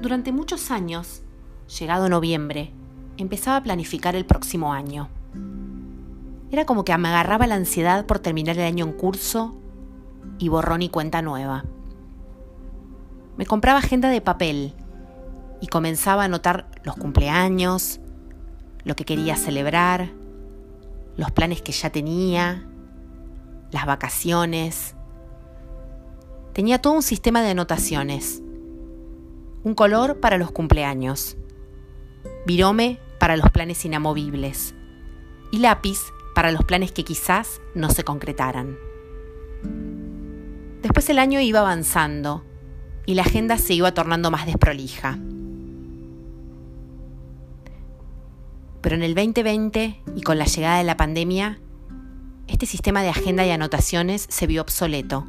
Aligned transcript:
Durante 0.00 0.32
muchos 0.32 0.70
años, 0.70 1.22
llegado 1.78 2.08
noviembre, 2.08 2.72
empezaba 3.18 3.58
a 3.58 3.62
planificar 3.62 4.16
el 4.16 4.24
próximo 4.24 4.72
año. 4.72 5.10
Era 6.50 6.64
como 6.64 6.86
que 6.86 6.96
me 6.96 7.08
agarraba 7.08 7.46
la 7.46 7.56
ansiedad 7.56 8.06
por 8.06 8.18
terminar 8.18 8.56
el 8.56 8.64
año 8.64 8.86
en 8.86 8.92
curso 8.92 9.54
y 10.38 10.48
borrón 10.48 10.80
y 10.80 10.88
cuenta 10.88 11.20
nueva. 11.20 11.66
Me 13.36 13.44
compraba 13.44 13.80
agenda 13.80 14.08
de 14.08 14.22
papel 14.22 14.72
y 15.60 15.66
comenzaba 15.66 16.22
a 16.22 16.24
anotar 16.24 16.70
los 16.82 16.96
cumpleaños, 16.96 18.00
lo 18.84 18.96
que 18.96 19.04
quería 19.04 19.36
celebrar, 19.36 20.12
los 21.18 21.30
planes 21.30 21.60
que 21.60 21.72
ya 21.72 21.90
tenía, 21.90 22.66
las 23.70 23.84
vacaciones. 23.84 24.94
Tenía 26.54 26.80
todo 26.80 26.94
un 26.94 27.02
sistema 27.02 27.42
de 27.42 27.50
anotaciones. 27.50 28.42
Un 29.62 29.74
color 29.74 30.20
para 30.20 30.38
los 30.38 30.50
cumpleaños, 30.50 31.36
virome 32.46 32.98
para 33.18 33.36
los 33.36 33.50
planes 33.50 33.84
inamovibles 33.84 34.74
y 35.52 35.58
lápiz 35.58 35.98
para 36.34 36.50
los 36.50 36.64
planes 36.64 36.92
que 36.92 37.04
quizás 37.04 37.60
no 37.74 37.90
se 37.90 38.02
concretaran. 38.04 38.78
Después 40.82 41.10
el 41.10 41.18
año 41.18 41.40
iba 41.40 41.60
avanzando 41.60 42.42
y 43.04 43.14
la 43.14 43.22
agenda 43.22 43.58
se 43.58 43.74
iba 43.74 43.92
tornando 43.92 44.30
más 44.30 44.46
desprolija. 44.46 45.18
Pero 48.80 48.96
en 48.96 49.02
el 49.02 49.14
2020 49.14 50.00
y 50.16 50.22
con 50.22 50.38
la 50.38 50.46
llegada 50.46 50.78
de 50.78 50.84
la 50.84 50.96
pandemia, 50.96 51.60
este 52.46 52.64
sistema 52.64 53.02
de 53.02 53.10
agenda 53.10 53.44
y 53.44 53.50
anotaciones 53.50 54.26
se 54.30 54.46
vio 54.46 54.62
obsoleto. 54.62 55.26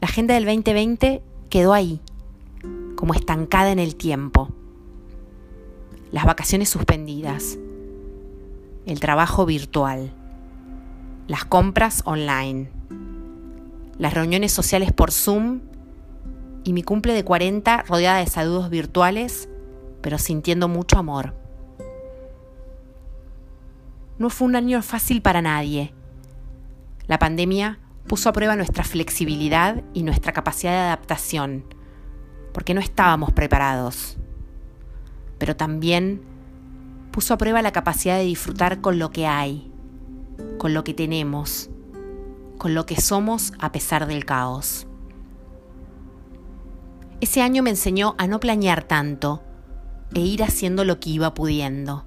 La 0.00 0.08
agenda 0.08 0.34
del 0.34 0.46
2020 0.46 1.22
quedó 1.50 1.74
ahí, 1.74 2.00
como 3.02 3.14
estancada 3.14 3.72
en 3.72 3.80
el 3.80 3.96
tiempo. 3.96 4.48
Las 6.12 6.24
vacaciones 6.24 6.68
suspendidas, 6.68 7.58
el 8.86 9.00
trabajo 9.00 9.44
virtual, 9.44 10.12
las 11.26 11.44
compras 11.44 12.02
online, 12.04 12.70
las 13.98 14.14
reuniones 14.14 14.52
sociales 14.52 14.92
por 14.92 15.10
Zoom 15.10 15.62
y 16.62 16.72
mi 16.72 16.84
cumple 16.84 17.12
de 17.12 17.24
40 17.24 17.82
rodeada 17.88 18.18
de 18.20 18.28
saludos 18.28 18.70
virtuales, 18.70 19.48
pero 20.00 20.16
sintiendo 20.16 20.68
mucho 20.68 20.96
amor. 20.96 21.34
No 24.16 24.30
fue 24.30 24.46
un 24.46 24.54
año 24.54 24.80
fácil 24.80 25.22
para 25.22 25.42
nadie. 25.42 25.92
La 27.08 27.18
pandemia 27.18 27.80
puso 28.06 28.28
a 28.28 28.32
prueba 28.32 28.54
nuestra 28.54 28.84
flexibilidad 28.84 29.82
y 29.92 30.04
nuestra 30.04 30.32
capacidad 30.32 30.70
de 30.70 30.78
adaptación, 30.78 31.64
porque 32.52 32.74
no 32.74 32.80
estábamos 32.80 33.32
preparados. 33.32 34.16
Pero 35.38 35.56
también 35.56 36.22
puso 37.10 37.34
a 37.34 37.38
prueba 37.38 37.62
la 37.62 37.72
capacidad 37.72 38.16
de 38.16 38.24
disfrutar 38.24 38.80
con 38.80 38.98
lo 38.98 39.10
que 39.10 39.26
hay, 39.26 39.72
con 40.58 40.74
lo 40.74 40.84
que 40.84 40.94
tenemos, 40.94 41.70
con 42.58 42.74
lo 42.74 42.86
que 42.86 43.00
somos 43.00 43.52
a 43.58 43.72
pesar 43.72 44.06
del 44.06 44.24
caos. 44.24 44.86
Ese 47.20 47.42
año 47.42 47.62
me 47.62 47.70
enseñó 47.70 48.14
a 48.18 48.26
no 48.26 48.40
planear 48.40 48.82
tanto 48.84 49.42
e 50.14 50.20
ir 50.20 50.42
haciendo 50.42 50.84
lo 50.84 51.00
que 51.00 51.10
iba 51.10 51.34
pudiendo 51.34 52.04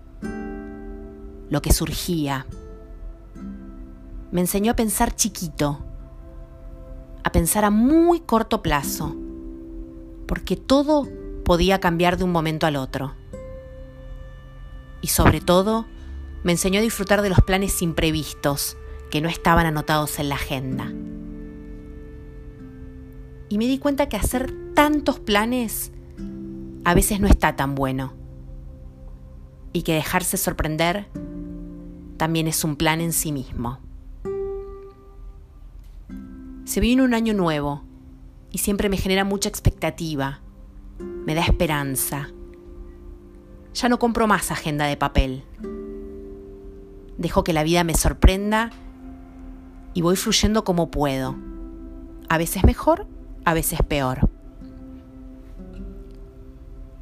lo 1.49 1.61
que 1.61 1.73
surgía. 1.73 2.45
Me 4.31 4.41
enseñó 4.41 4.73
a 4.73 4.75
pensar 4.75 5.15
chiquito, 5.15 5.85
a 7.23 7.31
pensar 7.31 7.65
a 7.65 7.69
muy 7.69 8.19
corto 8.21 8.61
plazo, 8.61 9.15
porque 10.27 10.55
todo 10.55 11.07
podía 11.43 11.79
cambiar 11.79 12.17
de 12.17 12.23
un 12.23 12.31
momento 12.31 12.67
al 12.67 12.75
otro. 12.75 13.13
Y 15.01 15.07
sobre 15.07 15.41
todo, 15.41 15.85
me 16.43 16.51
enseñó 16.51 16.79
a 16.79 16.83
disfrutar 16.83 17.21
de 17.21 17.29
los 17.29 17.41
planes 17.41 17.81
imprevistos 17.81 18.77
que 19.11 19.21
no 19.21 19.29
estaban 19.29 19.65
anotados 19.65 20.19
en 20.19 20.29
la 20.29 20.35
agenda. 20.35 20.91
Y 23.49 23.57
me 23.57 23.67
di 23.67 23.77
cuenta 23.77 24.09
que 24.09 24.17
hacer 24.17 24.51
tantos 24.73 25.19
planes 25.19 25.91
a 26.83 26.93
veces 26.93 27.19
no 27.19 27.27
está 27.27 27.55
tan 27.55 27.75
bueno. 27.75 28.13
Y 29.73 29.83
que 29.83 29.93
dejarse 29.93 30.37
sorprender 30.37 31.07
también 32.17 32.47
es 32.47 32.63
un 32.63 32.75
plan 32.75 33.01
en 33.01 33.13
sí 33.13 33.31
mismo. 33.31 33.79
Se 36.63 36.79
viene 36.79 37.03
un 37.03 37.13
año 37.13 37.33
nuevo 37.33 37.83
y 38.55 38.59
siempre 38.59 38.87
me 38.87 38.95
genera 38.95 39.25
mucha 39.25 39.49
expectativa, 39.49 40.39
me 40.97 41.35
da 41.35 41.41
esperanza. 41.41 42.29
Ya 43.73 43.89
no 43.89 43.99
compro 43.99 44.27
más 44.27 44.49
agenda 44.49 44.85
de 44.85 44.95
papel. 44.95 45.43
Dejo 47.17 47.43
que 47.43 47.51
la 47.51 47.63
vida 47.63 47.83
me 47.83 47.95
sorprenda 47.95 48.69
y 49.93 50.01
voy 50.01 50.15
fluyendo 50.15 50.63
como 50.63 50.89
puedo. 50.89 51.35
A 52.29 52.37
veces 52.37 52.63
mejor, 52.63 53.07
a 53.43 53.53
veces 53.53 53.79
peor. 53.85 54.29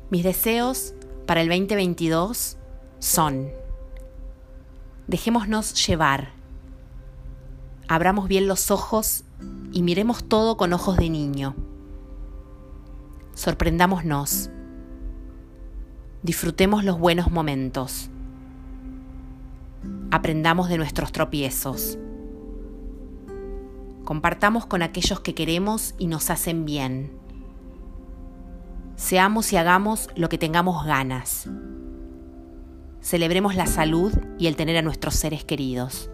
Mis 0.09 0.23
deseos 0.23 0.95
para 1.27 1.41
el 1.41 1.49
2022 1.49 2.57
son 2.97 3.49
Dejémonos 5.05 5.85
llevar. 5.85 6.31
Abramos 7.87 8.27
bien 8.27 8.47
los 8.47 8.71
ojos 8.71 9.23
y 9.73 9.81
miremos 9.81 10.23
todo 10.23 10.55
con 10.55 10.71
ojos 10.71 10.97
de 10.97 11.09
niño. 11.09 11.55
Sorprendámonos. 13.33 14.51
Disfrutemos 16.21 16.85
los 16.85 16.99
buenos 16.99 17.31
momentos. 17.31 18.09
Aprendamos 20.11 20.69
de 20.69 20.77
nuestros 20.77 21.11
tropiezos. 21.11 21.97
Compartamos 24.05 24.67
con 24.67 24.83
aquellos 24.83 25.19
que 25.21 25.33
queremos 25.33 25.95
y 25.97 26.07
nos 26.07 26.29
hacen 26.29 26.65
bien. 26.65 27.11
Seamos 28.95 29.51
y 29.53 29.57
hagamos 29.57 30.09
lo 30.15 30.29
que 30.29 30.37
tengamos 30.37 30.85
ganas. 30.85 31.49
Celebremos 33.01 33.55
la 33.55 33.65
salud 33.65 34.13
y 34.37 34.47
el 34.47 34.55
tener 34.55 34.77
a 34.77 34.81
nuestros 34.83 35.15
seres 35.15 35.43
queridos. 35.43 36.11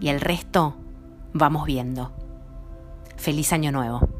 Y 0.00 0.08
el 0.08 0.20
resto 0.20 0.76
vamos 1.34 1.66
viendo. 1.66 2.19
Feliz 3.20 3.52
año 3.52 3.70
nuevo. 3.70 4.19